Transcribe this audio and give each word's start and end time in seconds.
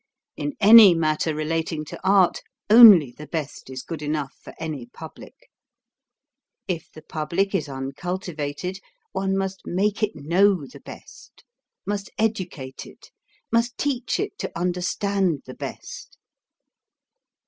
In 0.35 0.53
any 0.59 0.95
matter 0.95 1.35
relating 1.35 1.85
to 1.85 1.99
art, 2.03 2.41
only 2.71 3.11
the 3.15 3.27
best 3.27 3.69
is 3.69 3.83
good 3.83 4.01
enough 4.01 4.33
for 4.41 4.51
any 4.59 4.87
pub 4.87 5.19
lic. 5.19 5.51
If 6.67 6.91
the 6.91 7.03
public 7.03 7.53
is 7.53 7.69
uncultivated, 7.69 8.79
one 9.11 9.37
must 9.37 9.61
make 9.67 10.01
it 10.01 10.15
know 10.15 10.65
the 10.65 10.79
best, 10.81 11.43
must 11.85 12.09
educate 12.17 12.83
it, 12.87 13.11
must 13.51 13.77
teach 13.77 14.19
it 14.19 14.39
to 14.39 14.51
understand 14.57 15.43
the 15.45 15.53
best. 15.53 16.17